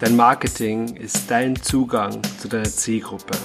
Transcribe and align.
Dein 0.00 0.14
Marketing 0.14 0.94
ist 0.94 1.28
dein 1.28 1.60
Zugang 1.60 2.22
zu 2.40 2.46
deiner 2.46 2.70
Zielgruppe. 2.70 3.36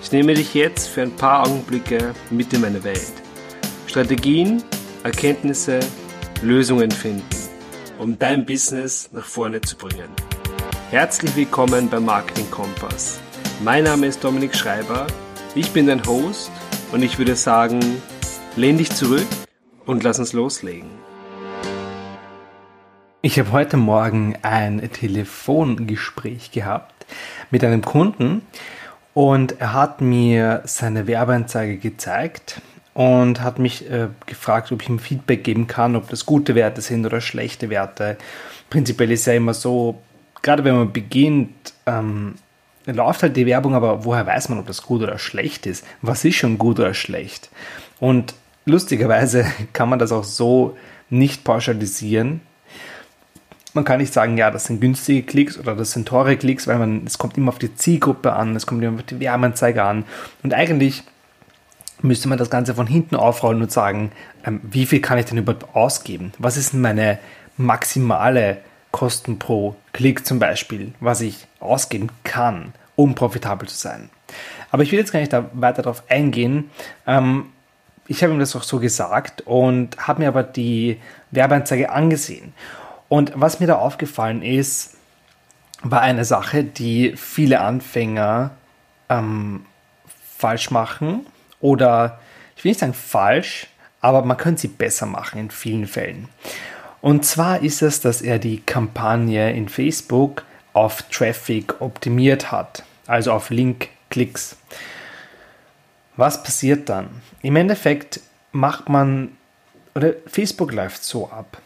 Ich 0.00 0.10
nehme 0.10 0.32
dich 0.32 0.54
jetzt 0.54 0.88
für 0.88 1.02
ein 1.02 1.14
paar 1.14 1.46
Augenblicke 1.46 2.14
mit 2.30 2.50
in 2.54 2.62
meine 2.62 2.82
Welt. 2.82 3.12
Strategien, 3.86 4.62
Erkenntnisse, 5.04 5.80
Lösungen 6.40 6.90
finden, 6.90 7.26
um 7.98 8.18
dein 8.18 8.46
Business 8.46 9.10
nach 9.12 9.26
vorne 9.26 9.60
zu 9.60 9.76
bringen. 9.76 10.08
Herzlich 10.90 11.36
willkommen 11.36 11.90
beim 11.90 12.06
Marketing 12.06 12.50
Kompass. 12.50 13.20
Mein 13.62 13.84
Name 13.84 14.06
ist 14.06 14.24
Dominik 14.24 14.56
Schreiber, 14.56 15.06
ich 15.54 15.72
bin 15.72 15.86
dein 15.86 16.06
Host 16.06 16.50
und 16.92 17.02
ich 17.02 17.18
würde 17.18 17.36
sagen, 17.36 17.80
lehn 18.56 18.78
dich 18.78 18.90
zurück 18.92 19.26
und 19.84 20.02
lass 20.04 20.18
uns 20.18 20.32
loslegen. 20.32 20.88
Ich 23.24 23.38
habe 23.38 23.52
heute 23.52 23.76
Morgen 23.76 24.34
ein 24.42 24.90
Telefongespräch 24.90 26.50
gehabt 26.50 27.06
mit 27.52 27.62
einem 27.62 27.82
Kunden 27.82 28.42
und 29.14 29.60
er 29.60 29.74
hat 29.74 30.00
mir 30.00 30.62
seine 30.64 31.06
Werbeanzeige 31.06 31.76
gezeigt 31.76 32.60
und 32.94 33.40
hat 33.40 33.60
mich 33.60 33.88
äh, 33.88 34.08
gefragt, 34.26 34.72
ob 34.72 34.82
ich 34.82 34.88
ihm 34.88 34.98
Feedback 34.98 35.44
geben 35.44 35.68
kann, 35.68 35.94
ob 35.94 36.10
das 36.10 36.26
gute 36.26 36.56
Werte 36.56 36.80
sind 36.80 37.06
oder 37.06 37.20
schlechte 37.20 37.70
Werte. 37.70 38.16
Prinzipiell 38.70 39.12
ist 39.12 39.26
ja 39.26 39.34
immer 39.34 39.54
so, 39.54 40.02
gerade 40.42 40.64
wenn 40.64 40.74
man 40.74 40.92
beginnt, 40.92 41.74
ähm, 41.86 42.34
läuft 42.86 43.22
halt 43.22 43.36
die 43.36 43.46
Werbung, 43.46 43.76
aber 43.76 44.04
woher 44.04 44.26
weiß 44.26 44.48
man, 44.48 44.58
ob 44.58 44.66
das 44.66 44.82
gut 44.82 45.00
oder 45.00 45.20
schlecht 45.20 45.66
ist? 45.66 45.86
Was 46.00 46.24
ist 46.24 46.34
schon 46.34 46.58
gut 46.58 46.80
oder 46.80 46.92
schlecht? 46.92 47.50
Und 48.00 48.34
lustigerweise 48.64 49.46
kann 49.72 49.88
man 49.88 50.00
das 50.00 50.10
auch 50.10 50.24
so 50.24 50.76
nicht 51.08 51.44
pauschalisieren, 51.44 52.40
man 53.74 53.84
kann 53.84 53.98
nicht 53.98 54.12
sagen, 54.12 54.36
ja, 54.36 54.50
das 54.50 54.64
sind 54.64 54.80
günstige 54.80 55.22
Klicks 55.22 55.58
oder 55.58 55.74
das 55.74 55.92
sind 55.92 56.06
teure 56.06 56.36
Klicks, 56.36 56.66
weil 56.66 56.78
man, 56.78 57.04
es 57.06 57.18
kommt 57.18 57.36
immer 57.38 57.48
auf 57.48 57.58
die 57.58 57.74
Zielgruppe 57.74 58.32
an, 58.32 58.54
es 58.54 58.66
kommt 58.66 58.82
immer 58.82 58.98
auf 58.98 59.02
die 59.04 59.20
Werbeanzeige 59.20 59.82
an. 59.82 60.04
Und 60.42 60.52
eigentlich 60.52 61.04
müsste 62.02 62.28
man 62.28 62.38
das 62.38 62.50
Ganze 62.50 62.74
von 62.74 62.86
hinten 62.86 63.16
aufrollen 63.16 63.62
und 63.62 63.72
sagen, 63.72 64.12
ähm, 64.44 64.60
wie 64.62 64.86
viel 64.86 65.00
kann 65.00 65.18
ich 65.18 65.26
denn 65.26 65.38
überhaupt 65.38 65.74
ausgeben? 65.74 66.32
Was 66.38 66.56
ist 66.56 66.74
meine 66.74 67.18
maximale 67.56 68.58
Kosten 68.90 69.38
pro 69.38 69.76
Klick 69.92 70.26
zum 70.26 70.38
Beispiel, 70.38 70.92
was 71.00 71.20
ich 71.20 71.46
ausgeben 71.60 72.08
kann, 72.24 72.74
um 72.96 73.14
profitabel 73.14 73.68
zu 73.68 73.76
sein? 73.76 74.10
Aber 74.70 74.82
ich 74.82 74.92
will 74.92 74.98
jetzt 74.98 75.12
gar 75.12 75.20
nicht 75.20 75.32
da 75.32 75.50
weiter 75.52 75.82
darauf 75.82 76.02
eingehen. 76.08 76.70
Ähm, 77.06 77.46
ich 78.08 78.22
habe 78.22 78.32
ihm 78.32 78.40
das 78.40 78.56
auch 78.56 78.62
so 78.62 78.80
gesagt 78.80 79.42
und 79.42 79.96
habe 80.06 80.22
mir 80.22 80.28
aber 80.28 80.42
die 80.42 80.98
Werbeanzeige 81.30 81.90
angesehen. 81.90 82.52
Und 83.12 83.32
was 83.34 83.60
mir 83.60 83.66
da 83.66 83.74
aufgefallen 83.74 84.40
ist, 84.40 84.94
war 85.82 86.00
eine 86.00 86.24
Sache, 86.24 86.64
die 86.64 87.14
viele 87.14 87.60
Anfänger 87.60 88.52
ähm, 89.10 89.66
falsch 90.38 90.70
machen 90.70 91.26
oder 91.60 92.20
ich 92.56 92.64
will 92.64 92.70
nicht 92.70 92.80
sagen 92.80 92.94
falsch, 92.94 93.66
aber 94.00 94.24
man 94.24 94.38
könnte 94.38 94.62
sie 94.62 94.68
besser 94.68 95.04
machen 95.04 95.40
in 95.40 95.50
vielen 95.50 95.86
Fällen. 95.86 96.30
Und 97.02 97.26
zwar 97.26 97.60
ist 97.62 97.82
es, 97.82 98.00
dass 98.00 98.22
er 98.22 98.38
die 98.38 98.62
Kampagne 98.62 99.52
in 99.52 99.68
Facebook 99.68 100.44
auf 100.72 101.02
Traffic 101.10 101.82
optimiert 101.82 102.50
hat, 102.50 102.82
also 103.06 103.32
auf 103.32 103.50
Link-Klicks. 103.50 104.56
Was 106.16 106.42
passiert 106.42 106.88
dann? 106.88 107.10
Im 107.42 107.56
Endeffekt 107.56 108.20
macht 108.52 108.88
man, 108.88 109.36
oder 109.94 110.14
Facebook 110.26 110.72
läuft 110.72 111.04
so 111.04 111.28
ab. 111.28 111.58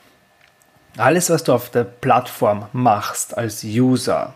Alles, 0.96 1.28
was 1.28 1.44
du 1.44 1.52
auf 1.52 1.70
der 1.70 1.84
Plattform 1.84 2.66
machst 2.72 3.36
als 3.36 3.62
User, 3.64 4.34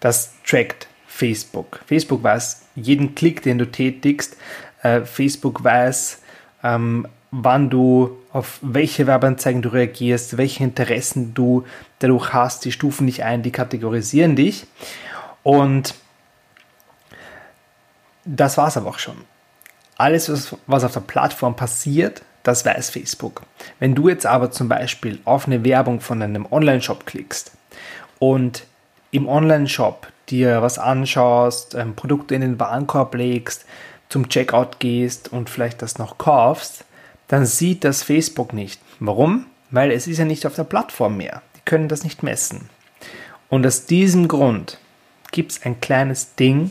das 0.00 0.32
trackt 0.46 0.88
Facebook. 1.06 1.80
Facebook 1.86 2.22
weiß 2.22 2.62
jeden 2.74 3.14
Klick, 3.14 3.42
den 3.42 3.58
du 3.58 3.70
tätigst. 3.70 4.36
Äh, 4.82 5.02
Facebook 5.02 5.62
weiß, 5.62 6.22
ähm, 6.62 7.06
wann 7.30 7.68
du 7.68 8.16
auf 8.32 8.58
welche 8.62 9.06
Werbeanzeigen 9.06 9.62
du 9.62 9.68
reagierst, 9.70 10.36
welche 10.36 10.64
Interessen 10.64 11.34
du 11.34 11.64
dadurch 11.98 12.32
hast. 12.32 12.64
Die 12.64 12.72
stufen 12.72 13.06
dich 13.06 13.24
ein, 13.24 13.42
die 13.42 13.52
kategorisieren 13.52 14.36
dich. 14.36 14.66
Und 15.42 15.94
das 18.24 18.56
war 18.56 18.68
es 18.68 18.76
aber 18.76 18.88
auch 18.88 18.98
schon. 18.98 19.16
Alles, 19.96 20.30
was, 20.30 20.56
was 20.66 20.84
auf 20.84 20.92
der 20.92 21.00
Plattform 21.00 21.56
passiert, 21.56 22.22
das 22.42 22.64
weiß 22.64 22.90
Facebook. 22.90 23.42
Wenn 23.78 23.94
du 23.94 24.08
jetzt 24.08 24.26
aber 24.26 24.50
zum 24.50 24.68
Beispiel 24.68 25.20
auf 25.24 25.46
eine 25.46 25.64
Werbung 25.64 26.00
von 26.00 26.22
einem 26.22 26.46
Online-Shop 26.50 27.06
klickst 27.06 27.52
und 28.18 28.64
im 29.10 29.28
Online-Shop 29.28 30.08
dir 30.28 30.62
was 30.62 30.78
anschaust, 30.78 31.74
ähm, 31.74 31.94
Produkte 31.94 32.34
in 32.34 32.40
den 32.40 32.60
Warenkorb 32.60 33.14
legst, 33.14 33.64
zum 34.08 34.28
Checkout 34.28 34.78
gehst 34.78 35.32
und 35.32 35.50
vielleicht 35.50 35.82
das 35.82 35.98
noch 35.98 36.18
kaufst, 36.18 36.84
dann 37.28 37.46
sieht 37.46 37.84
das 37.84 38.02
Facebook 38.02 38.52
nicht. 38.52 38.80
Warum? 38.98 39.46
Weil 39.70 39.92
es 39.92 40.06
ist 40.06 40.18
ja 40.18 40.24
nicht 40.24 40.46
auf 40.46 40.56
der 40.56 40.64
Plattform 40.64 41.16
mehr. 41.16 41.42
Die 41.56 41.60
können 41.64 41.88
das 41.88 42.02
nicht 42.02 42.22
messen. 42.22 42.68
Und 43.48 43.66
aus 43.66 43.86
diesem 43.86 44.28
Grund 44.28 44.78
gibt 45.30 45.52
es 45.52 45.62
ein 45.62 45.80
kleines 45.80 46.34
Ding, 46.34 46.70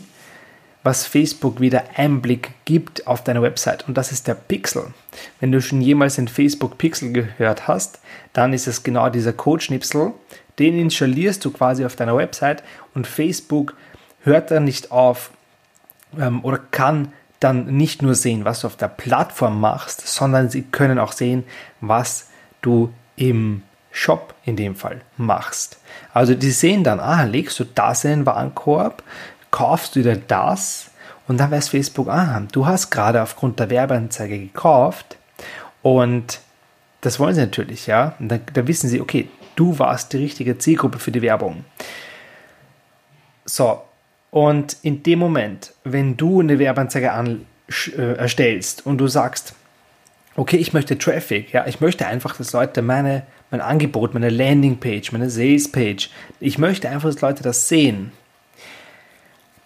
was 0.83 1.05
Facebook 1.05 1.59
wieder 1.59 1.83
Einblick 1.95 2.51
gibt 2.65 3.05
auf 3.05 3.23
deine 3.23 3.41
Website 3.41 3.87
und 3.87 3.97
das 3.97 4.11
ist 4.11 4.27
der 4.27 4.33
Pixel. 4.35 4.93
Wenn 5.39 5.51
du 5.51 5.61
schon 5.61 5.81
jemals 5.81 6.15
den 6.15 6.27
Facebook 6.27 6.77
Pixel 6.77 7.11
gehört 7.11 7.67
hast, 7.67 7.99
dann 8.33 8.53
ist 8.53 8.67
es 8.67 8.83
genau 8.83 9.09
dieser 9.09 9.33
Codeschnipsel, 9.33 10.13
den 10.57 10.79
installierst 10.79 11.43
du 11.43 11.51
quasi 11.51 11.85
auf 11.85 11.95
deiner 11.95 12.15
Website 12.15 12.63
und 12.93 13.07
Facebook 13.07 13.75
hört 14.23 14.51
dann 14.51 14.63
nicht 14.63 14.91
auf 14.91 15.31
ähm, 16.17 16.43
oder 16.43 16.59
kann 16.71 17.13
dann 17.39 17.65
nicht 17.77 18.01
nur 18.01 18.15
sehen, 18.15 18.45
was 18.45 18.61
du 18.61 18.67
auf 18.67 18.75
der 18.75 18.89
Plattform 18.89 19.59
machst, 19.59 20.07
sondern 20.07 20.49
sie 20.49 20.63
können 20.63 20.99
auch 20.99 21.13
sehen, 21.13 21.45
was 21.79 22.29
du 22.61 22.93
im 23.15 23.63
Shop 23.91 24.33
in 24.45 24.55
dem 24.55 24.75
Fall 24.75 25.01
machst. 25.17 25.79
Also 26.13 26.35
die 26.35 26.51
sehen 26.51 26.83
dann, 26.83 26.99
ah, 26.99 27.23
legst 27.23 27.59
du 27.59 27.63
das 27.63 28.03
in 28.03 28.11
den 28.11 28.25
Warenkorb, 28.25 29.03
kaufst 29.59 29.97
du 29.97 30.01
dir 30.01 30.15
das 30.15 30.89
und 31.27 31.37
dann 31.37 31.51
weiß 31.51 31.67
Facebook, 31.67 32.07
ah, 32.07 32.41
du 32.49 32.65
hast 32.65 32.91
gerade 32.91 33.21
aufgrund 33.21 33.59
der 33.59 33.69
Werbeanzeige 33.69 34.39
gekauft 34.39 35.17
und 35.81 36.39
das 37.01 37.19
wollen 37.19 37.35
sie 37.35 37.41
natürlich, 37.41 37.85
ja. 37.85 38.15
Und 38.19 38.29
dann, 38.29 38.39
dann 38.53 38.67
wissen 38.67 38.89
sie, 38.89 39.01
okay, 39.01 39.27
du 39.57 39.77
warst 39.77 40.13
die 40.13 40.17
richtige 40.17 40.57
Zielgruppe 40.57 40.97
für 40.97 41.11
die 41.11 41.21
Werbung. 41.21 41.65
So, 43.43 43.81
und 44.31 44.77
in 44.81 45.03
dem 45.03 45.19
Moment, 45.19 45.73
wenn 45.83 46.15
du 46.15 46.39
eine 46.39 46.57
Werbeanzeige 46.57 47.11
an, 47.11 47.45
äh, 47.97 48.13
erstellst 48.13 48.85
und 48.85 48.97
du 48.97 49.07
sagst, 49.07 49.55
okay, 50.37 50.55
ich 50.55 50.71
möchte 50.71 50.97
Traffic, 50.97 51.51
ja, 51.51 51.67
ich 51.67 51.81
möchte 51.81 52.07
einfach, 52.07 52.37
dass 52.37 52.53
Leute 52.53 52.81
meine, 52.81 53.23
mein 53.51 53.59
Angebot, 53.59 54.13
meine 54.13 54.29
Landingpage, 54.29 55.11
meine 55.11 55.29
Salespage, 55.29 56.07
ich 56.39 56.57
möchte 56.57 56.87
einfach, 56.87 57.09
dass 57.09 57.19
Leute 57.19 57.43
das 57.43 57.67
sehen 57.67 58.13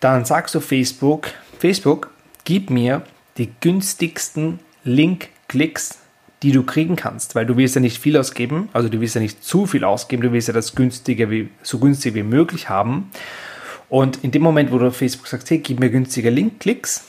dann 0.04 0.26
sagst 0.26 0.54
du 0.54 0.60
Facebook, 0.60 1.30
Facebook, 1.60 2.12
gib 2.44 2.70
mir 2.70 3.04
die 3.38 3.50
günstigsten 3.62 4.60
Link-Klicks, 4.84 6.00
die 6.42 6.52
du 6.52 6.64
kriegen 6.64 6.98
kannst, 6.98 7.36
weil 7.36 7.46
du 7.46 7.56
willst 7.56 7.76
ja 7.76 7.82
nicht 7.82 8.02
viel 8.02 8.18
ausgeben, 8.18 8.68
also 8.74 8.90
du 8.90 9.00
willst 9.00 9.16
ja 9.16 9.22
nicht 9.22 9.46
zu 9.46 9.66
viel 9.66 9.86
ausgeben, 9.86 10.22
du 10.22 10.34
willst 10.34 10.50
ja 10.50 10.54
das 10.54 10.76
günstiger 10.76 11.30
wie, 11.30 11.50
so 11.62 11.80
günstig 11.80 12.16
wie 12.16 12.24
möglich 12.24 12.68
haben. 12.68 13.12
Und 13.88 14.26
in 14.26 14.32
dem 14.32 14.42
Moment, 14.42 14.74
wo 14.74 14.78
du 14.78 14.92
Facebook 14.92 15.28
sagst, 15.28 15.50
hey, 15.50 15.60
gib 15.60 15.80
mir 15.80 15.90
günstige 15.90 16.30
Link-Klicks, 16.30 17.06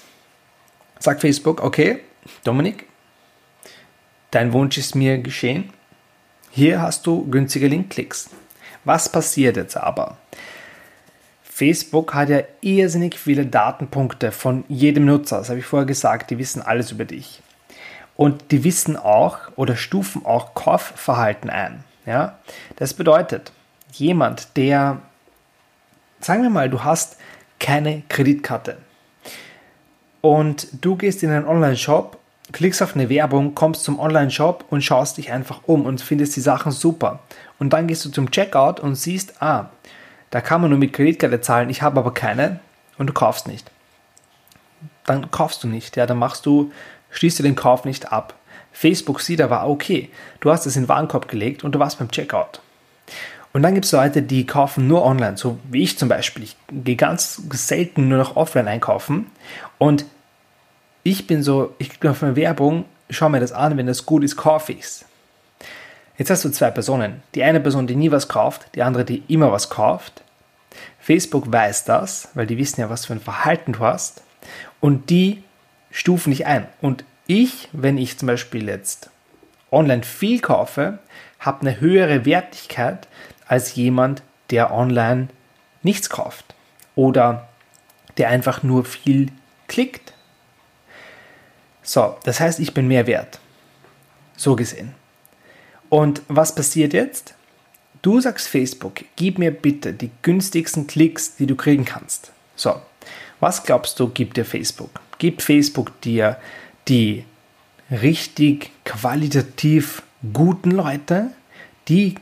sagt 1.01 1.21
Facebook, 1.21 1.65
okay, 1.65 1.99
Dominik, 2.45 2.87
dein 4.31 4.53
Wunsch 4.53 4.79
ist 4.79 4.95
mir 4.95 5.19
geschehen. 5.19 5.71
Hier 6.51 6.81
hast 6.81 7.05
du 7.09 7.29
günstige 7.29 7.67
Link-Klicks. 7.67 8.31
Was 8.85 9.11
passiert 9.11 9.57
jetzt 9.57 9.77
aber? 9.77 10.17
Facebook 11.55 12.15
hat 12.15 12.31
ja 12.31 12.41
irrsinnig 12.63 13.17
viele 13.17 13.47
Datenpunkte 13.47 14.33
von 14.33 14.65
jedem 14.67 15.05
Nutzer. 15.05 15.39
Das 15.39 15.51
habe 15.51 15.61
ich 15.61 15.65
vorher 15.65 15.87
gesagt. 15.87 16.33
Die 16.33 16.39
wissen 16.39 16.61
alles 16.61 16.91
über 16.91 17.05
dich. 17.05 17.43
Und 18.17 18.51
die 18.51 18.65
wissen 18.65 18.97
auch 18.97 19.39
oder 19.55 19.77
stufen 19.77 20.27
auch 20.27 20.55
Kaufverhalten 20.55 21.51
ein. 21.51 21.85
Ja? 22.07 22.41
Das 22.75 22.93
bedeutet, 22.93 23.53
jemand, 23.93 24.57
der, 24.57 24.99
sagen 26.19 26.43
wir 26.43 26.51
mal, 26.51 26.69
du 26.69 26.83
hast 26.83 27.19
keine 27.61 28.03
Kreditkarte 28.09 28.79
und 30.23 30.67
du 30.81 30.97
gehst 30.97 31.23
in 31.23 31.31
einen 31.31 31.47
Online-Shop, 31.47 32.19
klickst 32.51 32.83
auf 32.83 32.97
eine 32.97 33.09
Werbung, 33.09 33.55
kommst 33.55 33.85
zum 33.85 34.01
Online-Shop 34.01 34.65
und 34.71 34.83
schaust 34.83 35.19
dich 35.19 35.31
einfach 35.31 35.61
um 35.67 35.87
und 35.87 36.01
findest 36.01 36.35
die 36.35 36.41
Sachen 36.41 36.73
super. 36.73 37.21
Und 37.61 37.73
dann 37.73 37.87
gehst 37.87 38.05
du 38.05 38.11
zum 38.11 38.33
Checkout 38.33 38.81
und 38.81 38.97
siehst, 38.97 39.41
ah, 39.41 39.71
da 40.35 40.41
kann 40.41 40.61
man 40.61 40.71
nur 40.71 40.81
mit 40.81 40.93
Kreditkarte 40.93 41.41
zahlen, 41.43 41.71
ich 41.71 41.83
habe 41.83 42.01
aber 42.01 42.13
keine 42.13 42.59
und 42.99 43.07
du 43.07 43.13
kaufst 43.13 43.47
nicht. 43.47 43.71
Dann 45.07 45.31
kaufst 45.31 45.63
du 45.63 45.69
nicht, 45.69 45.97
ja, 45.97 46.07
dann 46.07 46.19
machst 46.19 46.45
du, 46.45 46.73
schließt 47.11 47.39
du 47.39 47.45
den 47.45 47.55
Kauf 47.55 47.85
nicht 47.85 48.11
ab. 48.11 48.35
Facebook 48.73 49.21
sieht 49.21 49.41
aber, 49.41 49.65
okay, 49.69 50.11
du 50.41 50.51
hast 50.51 50.67
es 50.67 50.75
in 50.75 50.83
den 50.83 50.89
Warenkorb 50.89 51.29
gelegt 51.29 51.63
und 51.63 51.71
du 51.71 51.79
warst 51.79 52.01
beim 52.01 52.11
Checkout. 52.11 52.61
Und 53.53 53.63
dann 53.63 53.75
gibt 53.75 53.87
es 53.87 53.93
Leute, 53.93 54.23
die 54.23 54.45
kaufen 54.45 54.89
nur 54.89 55.05
online, 55.05 55.37
so 55.37 55.61
wie 55.71 55.85
ich 55.85 55.99
zum 55.99 56.09
Beispiel. 56.09 56.43
Ich 56.43 56.57
gehe 56.69 56.97
ganz 56.97 57.41
selten 57.53 58.09
nur 58.09 58.19
noch 58.19 58.35
offline 58.35 58.67
einkaufen. 58.67 59.31
Und 59.79 60.05
ich 61.05 61.29
bin 61.29 61.45
so, 61.45 61.77
ich 61.79 62.01
gehe 62.01 62.11
auf 62.11 62.25
eine 62.25 62.35
Werbung, 62.35 62.87
schau 63.09 63.29
mir 63.29 63.39
das 63.39 63.53
an, 63.53 63.77
wenn 63.77 63.87
das 63.87 64.05
gut 64.05 64.25
ist, 64.25 64.35
kaufe 64.35 64.73
ich 64.73 64.81
es. 64.81 65.05
Jetzt 66.19 66.31
hast 66.31 66.45
du 66.45 66.51
zwei 66.51 66.73
Personen. 66.73 67.23
Die 67.37 67.45
eine 67.45 67.61
Person, 67.61 67.87
die 67.87 67.95
nie 67.95 68.11
was 68.11 68.27
kauft, 68.27 68.67
die 68.75 68.83
andere, 68.83 69.05
die 69.05 69.23
immer 69.29 69.53
was 69.53 69.71
kauft. 69.71 70.24
Facebook 70.99 71.51
weiß 71.51 71.85
das, 71.85 72.29
weil 72.35 72.47
die 72.47 72.59
wissen 72.59 72.81
ja, 72.81 72.91
was 72.91 73.07
für 73.07 73.13
ein 73.13 73.21
Verhalten 73.21 73.73
du 73.73 73.81
hast. 73.81 74.23
Und 74.81 75.11
die 75.11 75.43
stufen 75.91 76.31
dich 76.31 76.47
ein. 76.47 76.67
Und 76.81 77.05
ich, 77.27 77.69
wenn 77.73 77.99
ich 77.99 78.19
zum 78.19 78.27
Beispiel 78.27 78.69
jetzt 78.69 79.11
online 79.71 80.03
viel 80.03 80.41
kaufe, 80.41 80.99
habe 81.39 81.63
eine 81.63 81.81
höhere 81.81 82.25
Wertigkeit 82.25 83.09
als 83.47 83.75
jemand, 83.75 84.23
der 84.51 84.73
online 84.73 85.29
nichts 85.83 86.11
kauft 86.11 86.55
oder 86.95 87.49
der 88.17 88.29
einfach 88.29 88.63
nur 88.63 88.85
viel 88.85 89.31
klickt. 89.69 90.13
So, 91.83 92.17
das 92.25 92.41
heißt, 92.41 92.61
ich 92.61 92.73
bin 92.73 92.89
mehr 92.89 93.07
wert. 93.07 93.41
So 94.37 94.57
gesehen. 94.57 94.95
Und 95.89 96.23
was 96.29 96.55
passiert 96.55 96.93
jetzt? 96.93 97.35
Du 98.05 98.21
sagst 98.21 98.49
Facebook, 98.49 99.03
gib 99.17 99.39
mir 99.39 99.51
bitte 99.51 99.95
die 99.95 100.11
günstigsten 100.21 100.87
Klicks, 100.87 101.37
die 101.37 101.47
du 101.47 101.57
kriegen 101.57 101.87
kannst. 101.87 102.33
So, 102.55 102.75
was 103.41 103.63
glaubst 103.63 103.99
du, 103.99 104.11
gibt 104.11 104.37
dir 104.37 104.45
Facebook? 104.45 104.91
Gibt 105.17 105.41
Facebook 105.41 105.99
dir 106.03 106.37
die 106.87 107.25
richtig 107.91 108.73
qualitativ 108.85 110.03
guten 110.35 110.71
Leute, 110.71 111.31
die 111.89 112.17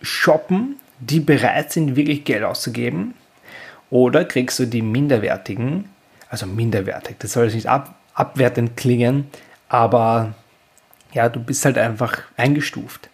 shoppen, 0.00 0.76
die 0.98 1.20
bereit 1.20 1.72
sind, 1.72 1.94
wirklich 1.94 2.24
Geld 2.24 2.42
auszugeben? 2.42 3.12
Oder 3.90 4.24
kriegst 4.24 4.58
du 4.60 4.64
die 4.64 4.80
minderwertigen, 4.80 5.90
also 6.30 6.46
minderwertig, 6.46 7.16
das 7.18 7.34
soll 7.34 7.44
jetzt 7.44 7.54
nicht 7.54 7.68
ab, 7.68 7.96
abwertend 8.14 8.78
klingen, 8.78 9.26
aber 9.68 10.32
ja, 11.12 11.28
du 11.28 11.38
bist 11.38 11.66
halt 11.66 11.76
einfach 11.76 12.22
eingestuft. 12.38 13.10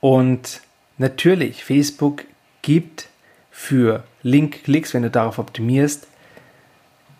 Und 0.00 0.62
natürlich, 0.98 1.64
Facebook 1.64 2.24
gibt 2.62 3.08
für 3.50 4.04
Link-Klicks, 4.22 4.94
wenn 4.94 5.02
du 5.02 5.10
darauf 5.10 5.38
optimierst, 5.38 6.06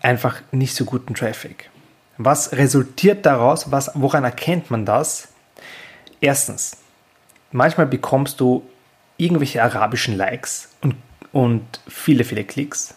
einfach 0.00 0.42
nicht 0.52 0.74
so 0.74 0.84
guten 0.84 1.14
Traffic. 1.14 1.70
Was 2.18 2.52
resultiert 2.52 3.26
daraus? 3.26 3.70
Was, 3.70 3.90
woran 3.94 4.24
erkennt 4.24 4.70
man 4.70 4.84
das? 4.84 5.28
Erstens, 6.20 6.76
manchmal 7.52 7.86
bekommst 7.86 8.40
du 8.40 8.64
irgendwelche 9.16 9.62
arabischen 9.62 10.16
Likes 10.16 10.70
und, 10.80 10.96
und 11.32 11.80
viele, 11.88 12.24
viele 12.24 12.44
Klicks. 12.44 12.94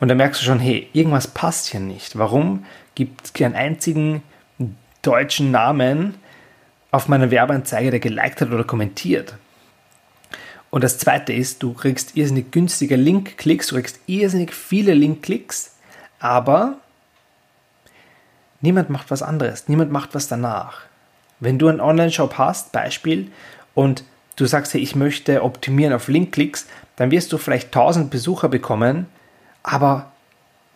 Und 0.00 0.08
da 0.08 0.14
merkst 0.14 0.40
du 0.40 0.44
schon, 0.44 0.60
hey, 0.60 0.88
irgendwas 0.92 1.28
passt 1.28 1.68
hier 1.68 1.80
nicht. 1.80 2.18
Warum 2.18 2.66
gibt 2.94 3.24
es 3.24 3.32
keinen 3.32 3.54
einzigen 3.54 4.22
deutschen 5.04 5.50
Namen 5.50 6.14
auf 6.90 7.08
meiner 7.08 7.30
Werbeanzeige, 7.30 7.90
der 7.90 8.00
geliked 8.00 8.40
hat 8.40 8.50
oder 8.50 8.64
kommentiert. 8.64 9.34
Und 10.74 10.82
das 10.82 10.98
zweite 10.98 11.32
ist, 11.32 11.62
du 11.62 11.72
kriegst 11.72 12.16
irrsinnig 12.16 12.50
günstige 12.50 12.96
Link-Klicks, 12.96 13.68
du 13.68 13.76
kriegst 13.76 14.00
irrsinnig 14.06 14.52
viele 14.52 14.92
Link-Klicks, 14.92 15.76
aber 16.18 16.78
niemand 18.60 18.90
macht 18.90 19.12
was 19.12 19.22
anderes, 19.22 19.68
niemand 19.68 19.92
macht 19.92 20.16
was 20.16 20.26
danach. 20.26 20.80
Wenn 21.38 21.60
du 21.60 21.68
einen 21.68 21.78
Online-Shop 21.78 22.38
hast, 22.38 22.72
Beispiel, 22.72 23.30
und 23.74 24.02
du 24.34 24.46
sagst, 24.46 24.74
hey, 24.74 24.80
ich 24.80 24.96
möchte 24.96 25.44
optimieren 25.44 25.92
auf 25.92 26.08
Link-Klicks, 26.08 26.66
dann 26.96 27.12
wirst 27.12 27.32
du 27.32 27.38
vielleicht 27.38 27.66
1000 27.66 28.10
Besucher 28.10 28.48
bekommen, 28.48 29.06
aber 29.62 30.10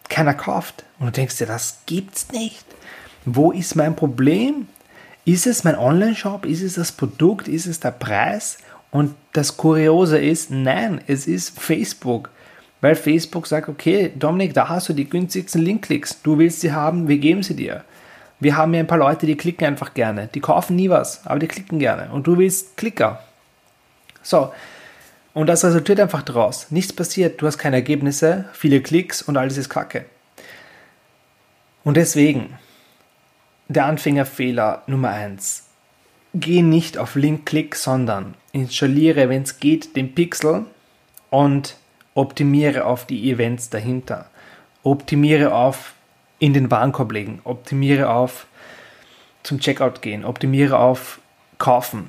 keiner 0.09 0.35
kauft. 0.35 0.85
Und 1.01 1.07
du 1.07 1.13
denkst 1.13 1.39
dir, 1.39 1.47
das 1.49 1.81
gibt's 1.87 2.31
nicht. 2.31 2.65
Wo 3.25 3.51
ist 3.51 3.75
mein 3.75 3.97
Problem? 3.97 4.69
Ist 5.25 5.49
es 5.49 5.65
mein 5.65 5.77
Online-Shop? 5.77 6.47
Ist 6.47 6.63
es 6.63 6.75
das 6.75 6.93
Produkt? 6.93 7.49
Ist 7.49 7.67
es 7.67 7.81
der 7.81 7.91
Preis? 7.91 8.59
Und 8.91 9.15
das 9.33 9.57
Kuriose 9.57 10.19
ist, 10.19 10.51
nein, 10.51 11.01
es 11.07 11.27
ist 11.27 11.59
Facebook. 11.59 12.31
Weil 12.81 12.95
Facebook 12.95 13.47
sagt, 13.47 13.69
okay, 13.69 14.13
Dominik, 14.15 14.55
da 14.55 14.69
hast 14.69 14.89
du 14.89 14.93
die 14.93 15.09
günstigsten 15.09 15.63
Link-Klicks. 15.63 16.23
Du 16.23 16.39
willst 16.39 16.61
sie 16.61 16.73
haben, 16.73 17.09
wir 17.09 17.19
geben 17.19 17.43
sie 17.43 17.57
dir. 17.57 17.85
Wir 18.41 18.57
haben 18.57 18.73
ja 18.73 18.81
ein 18.81 18.87
paar 18.87 18.99
Leute, 18.99 19.27
die 19.27 19.37
klicken 19.37 19.67
einfach 19.67 19.95
gerne. 19.95 20.29
Die 20.33 20.41
kaufen 20.41 20.77
nie 20.77 20.89
was, 20.89 21.27
aber 21.27 21.41
die 21.41 21.49
klicken 21.49 21.81
gerne. 21.81 22.11
Und 22.13 22.27
du 22.27 22.39
willst 22.39 22.77
Klicker. 22.77 23.25
So. 24.23 24.53
Und 25.35 25.49
das 25.49 25.65
resultiert 25.65 26.01
einfach 26.01 26.23
daraus. 26.23 26.71
Nichts 26.71 26.93
passiert, 26.93 27.41
du 27.41 27.47
hast 27.47 27.59
keine 27.59 27.77
Ergebnisse, 27.77 28.47
viele 28.53 28.81
Klicks 28.81 29.23
und 29.23 29.37
alles 29.37 29.57
ist 29.57 29.69
Kacke. 29.69 30.05
Und 31.85 31.97
deswegen, 31.97 32.59
der 33.69 33.87
Anfängerfehler 33.87 34.83
Nummer 34.87 35.11
1. 35.11 35.68
Geh 36.41 36.63
nicht 36.63 36.99
auf 36.99 37.17
Link-Klick, 37.17 37.75
sondern 37.75 38.35
installiere, 38.53 39.29
wenn 39.29 39.43
es 39.43 39.59
geht, 39.59 39.97
den 39.97 40.15
Pixel 40.15 40.67
und 41.31 41.77
optimiere 42.15 42.85
auf 42.85 43.07
die 43.07 43.29
Events 43.29 43.71
dahinter. 43.71 44.27
Optimiere 44.85 45.53
auf 45.53 45.95
in 46.39 46.53
den 46.53 46.71
Warenkorb 46.71 47.11
legen, 47.11 47.41
optimiere 47.43 48.11
auf 48.11 48.47
zum 49.43 49.59
Checkout 49.59 50.01
gehen, 50.01 50.25
optimiere 50.25 50.79
auf 50.79 51.19
kaufen. 51.59 52.09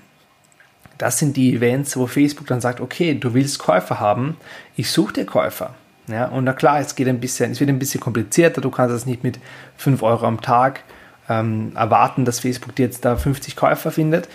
Das 1.00 1.18
sind 1.18 1.36
die 1.36 1.56
Events, 1.56 1.98
wo 1.98 2.06
Facebook 2.06 2.46
dann 2.46 2.62
sagt, 2.62 2.82
okay, 2.82 3.16
du 3.16 3.34
willst 3.34 3.58
Käufer 3.58 4.00
haben, 4.00 4.38
ich 4.76 4.92
suche 4.92 5.14
dir 5.14 5.26
Käufer. 5.26 5.74
Ja, 6.08 6.28
und 6.28 6.44
na 6.44 6.54
klar, 6.54 6.80
es 6.80 6.94
geht 6.94 7.08
ein 7.08 7.20
bisschen, 7.20 7.52
es 7.52 7.60
wird 7.60 7.70
ein 7.70 7.80
bisschen 7.80 8.02
komplizierter, 8.02 8.62
du 8.62 8.70
kannst 8.70 8.94
das 8.94 9.08
nicht 9.08 9.24
mit 9.24 9.40
5 9.78 10.04
Euro 10.04 10.28
am 10.28 10.42
Tag 10.42 10.84
ähm, 11.30 11.72
erwarten, 11.76 12.26
dass 12.26 12.40
Facebook 12.40 12.76
dir 12.76 12.86
jetzt 12.86 13.06
da 13.06 13.16
50 13.16 13.56
Käufer 13.56 13.92
findet. 13.92 14.28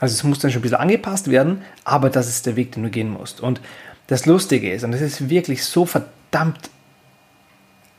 Also 0.00 0.14
es 0.14 0.24
muss 0.24 0.38
dann 0.38 0.50
schon 0.50 0.60
ein 0.60 0.62
bisschen 0.62 0.78
angepasst 0.78 1.30
werden, 1.30 1.62
aber 1.84 2.10
das 2.10 2.28
ist 2.28 2.46
der 2.46 2.56
Weg, 2.56 2.72
den 2.72 2.84
du 2.84 2.90
gehen 2.90 3.10
musst. 3.10 3.40
Und 3.40 3.60
das 4.06 4.26
Lustige 4.26 4.72
ist, 4.72 4.84
und 4.84 4.92
das 4.92 5.00
ist 5.00 5.28
wirklich 5.28 5.64
so 5.64 5.84
verdammt 5.84 6.70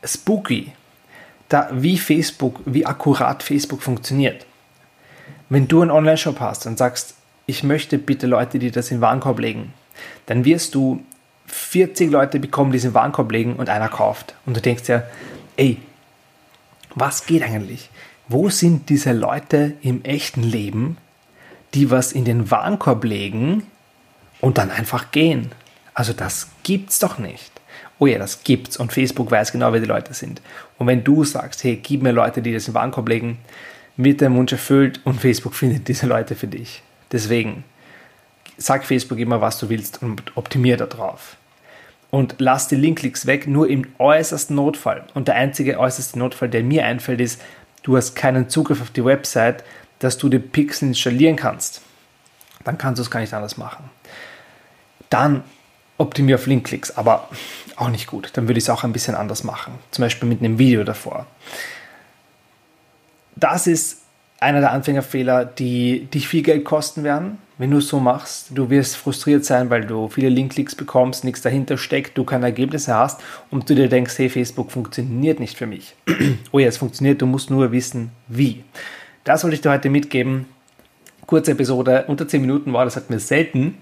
spooky, 0.04 0.72
da 1.48 1.68
wie 1.72 1.98
Facebook, 1.98 2.60
wie 2.64 2.86
akkurat 2.86 3.42
Facebook 3.42 3.82
funktioniert. 3.82 4.46
Wenn 5.48 5.68
du 5.68 5.82
einen 5.82 5.90
Online-Shop 5.90 6.40
hast 6.40 6.66
und 6.66 6.78
sagst, 6.78 7.14
ich 7.46 7.64
möchte 7.64 7.98
bitte 7.98 8.26
Leute, 8.26 8.58
die 8.58 8.70
das 8.70 8.90
in 8.90 8.98
den 8.98 9.02
Warenkorb 9.02 9.38
legen, 9.40 9.72
dann 10.26 10.44
wirst 10.44 10.74
du 10.74 11.04
40 11.46 12.10
Leute 12.10 12.38
bekommen, 12.38 12.70
die 12.70 12.78
es 12.78 12.84
in 12.84 12.90
den 12.90 12.94
Warenkorb 12.94 13.30
legen 13.32 13.56
und 13.56 13.68
einer 13.68 13.88
kauft. 13.88 14.34
Und 14.46 14.56
du 14.56 14.60
denkst 14.60 14.88
ja, 14.88 15.02
ey, 15.56 15.78
was 16.94 17.26
geht 17.26 17.42
eigentlich? 17.42 17.90
Wo 18.30 18.48
sind 18.48 18.88
diese 18.88 19.12
Leute 19.12 19.72
im 19.82 20.04
echten 20.04 20.44
Leben, 20.44 20.98
die 21.74 21.90
was 21.90 22.12
in 22.12 22.24
den 22.24 22.48
Warenkorb 22.48 23.02
legen 23.02 23.64
und 24.40 24.56
dann 24.56 24.70
einfach 24.70 25.10
gehen? 25.10 25.50
Also 25.94 26.12
das 26.12 26.48
gibt's 26.62 27.00
doch 27.00 27.18
nicht. 27.18 27.50
Oh 27.98 28.06
ja, 28.06 28.18
das 28.18 28.44
gibt's 28.44 28.76
und 28.76 28.92
Facebook 28.92 29.32
weiß 29.32 29.50
genau, 29.50 29.72
wer 29.72 29.80
die 29.80 29.86
Leute 29.86 30.14
sind. 30.14 30.40
Und 30.78 30.86
wenn 30.86 31.02
du 31.02 31.24
sagst, 31.24 31.64
hey, 31.64 31.80
gib 31.82 32.02
mir 32.02 32.12
Leute, 32.12 32.40
die 32.40 32.52
das 32.52 32.68
in 32.68 32.72
den 32.72 32.76
Warenkorb 32.76 33.08
legen, 33.08 33.38
wird 33.96 34.22
dein 34.22 34.36
Wunsch 34.36 34.52
erfüllt 34.52 35.00
und 35.04 35.20
Facebook 35.20 35.54
findet 35.56 35.88
diese 35.88 36.06
Leute 36.06 36.36
für 36.36 36.46
dich. 36.46 36.84
Deswegen 37.10 37.64
sag 38.58 38.84
Facebook 38.84 39.18
immer, 39.18 39.40
was 39.40 39.58
du 39.58 39.68
willst 39.68 40.04
und 40.04 40.22
optimier 40.36 40.76
darauf. 40.76 41.36
Und 42.12 42.36
lass 42.38 42.68
die 42.68 42.76
Linkklicks 42.76 43.26
weg, 43.26 43.48
nur 43.48 43.68
im 43.68 43.86
äußersten 43.98 44.54
Notfall. 44.54 45.04
Und 45.14 45.28
der 45.28 45.34
einzige 45.34 45.78
äußerste 45.78 46.18
Notfall, 46.18 46.48
der 46.48 46.62
mir 46.62 46.84
einfällt, 46.84 47.20
ist, 47.20 47.40
du 47.82 47.96
hast 47.96 48.14
keinen 48.14 48.48
Zugriff 48.48 48.80
auf 48.80 48.90
die 48.90 49.04
Website, 49.04 49.64
dass 49.98 50.18
du 50.18 50.28
die 50.28 50.38
Pixel 50.38 50.88
installieren 50.88 51.36
kannst, 51.36 51.82
dann 52.64 52.78
kannst 52.78 52.98
du 52.98 53.02
es 53.02 53.10
gar 53.10 53.20
nicht 53.20 53.34
anders 53.34 53.56
machen. 53.56 53.90
Dann 55.08 55.44
optimiere 55.98 56.38
auf 56.38 56.46
Linkklicks, 56.46 56.96
aber 56.96 57.28
auch 57.76 57.88
nicht 57.88 58.06
gut. 58.06 58.30
Dann 58.34 58.48
würde 58.48 58.58
ich 58.58 58.64
es 58.64 58.70
auch 58.70 58.84
ein 58.84 58.92
bisschen 58.92 59.14
anders 59.14 59.44
machen. 59.44 59.74
Zum 59.90 60.02
Beispiel 60.02 60.28
mit 60.28 60.40
einem 60.40 60.58
Video 60.58 60.84
davor. 60.84 61.26
Das 63.36 63.66
ist 63.66 64.02
einer 64.38 64.60
der 64.60 64.72
Anfängerfehler, 64.72 65.44
die 65.44 66.06
dich 66.06 66.28
viel 66.28 66.42
Geld 66.42 66.64
kosten 66.64 67.04
werden, 67.04 67.38
wenn 67.60 67.70
du 67.70 67.76
es 67.76 67.88
so 67.88 68.00
machst. 68.00 68.46
Du 68.54 68.70
wirst 68.70 68.96
frustriert 68.96 69.44
sein, 69.44 69.68
weil 69.68 69.84
du 69.84 70.08
viele 70.08 70.30
Linkklicks 70.30 70.74
bekommst, 70.74 71.24
nichts 71.24 71.42
dahinter 71.42 71.76
steckt, 71.76 72.16
du 72.16 72.24
keine 72.24 72.46
Ergebnisse 72.46 72.94
hast 72.94 73.20
und 73.50 73.68
du 73.68 73.74
dir 73.74 73.90
denkst, 73.90 74.16
hey, 74.16 74.30
Facebook 74.30 74.72
funktioniert 74.72 75.38
nicht 75.40 75.58
für 75.58 75.66
mich. 75.66 75.94
oh 76.52 76.58
ja, 76.58 76.68
es 76.68 76.78
funktioniert, 76.78 77.20
du 77.20 77.26
musst 77.26 77.50
nur 77.50 77.70
wissen, 77.70 78.12
wie. 78.28 78.64
Das 79.24 79.44
wollte 79.44 79.56
ich 79.56 79.60
dir 79.60 79.70
heute 79.70 79.90
mitgeben. 79.90 80.46
Kurze 81.26 81.50
Episode, 81.50 82.06
unter 82.08 82.26
10 82.26 82.40
Minuten 82.40 82.72
war, 82.72 82.86
das 82.86 82.96
hat 82.96 83.10
mir 83.10 83.20
selten. 83.20 83.76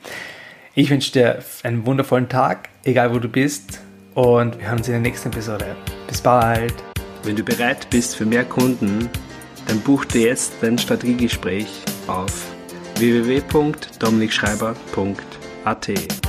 Ich 0.74 0.90
wünsche 0.90 1.12
dir 1.12 1.38
einen 1.62 1.86
wundervollen 1.86 2.28
Tag, 2.28 2.70
egal 2.82 3.14
wo 3.14 3.20
du 3.20 3.28
bist. 3.28 3.80
Und 4.14 4.58
wir 4.58 4.66
hören 4.66 4.78
uns 4.78 4.88
in 4.88 4.94
der 4.94 5.02
nächsten 5.02 5.28
Episode. 5.28 5.76
Bis 6.08 6.20
bald. 6.20 6.74
Wenn 7.22 7.36
du 7.36 7.44
bereit 7.44 7.88
bist 7.90 8.16
für 8.16 8.26
mehr 8.26 8.44
Kunden, 8.44 9.08
dann 9.68 9.78
buch 9.82 10.04
dir 10.04 10.22
jetzt 10.22 10.54
dein 10.60 10.78
Strategiegespräch 10.78 11.68
auf 12.08 12.57
www.dominikschreiber.com 12.98 14.78
www.ccc.at. 14.98 16.27